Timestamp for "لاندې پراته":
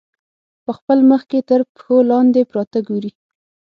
2.11-2.79